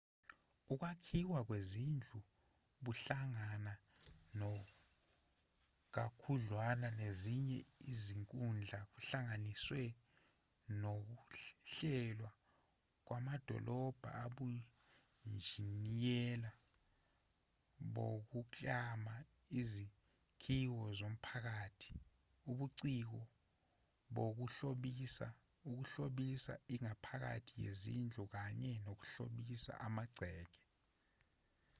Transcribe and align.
ukwakhiwa 0.73 1.39
kwezindlu 1.47 2.19
buhlangana 2.83 3.73
kakhudlwana 5.95 6.87
nezinye 7.01 7.59
izinkundla 7.91 8.79
kuhlanganise 8.93 9.83
nokuhlelwa 10.81 12.31
kwamadolobha 13.05 14.09
ubunjiniyela 14.31 16.51
bokuklama 17.93 19.15
izakhiwo 19.61 20.83
zomphakathi 20.97 21.93
ubuciko 22.49 23.21
bokuhlobisa 24.15 25.27
ukuhlobisa 25.69 26.53
ingaphakathi 26.73 27.51
lezindlu 27.63 28.23
kanye 28.33 28.71
nokuhlobisa 28.85 29.71
amagceke 29.87 30.59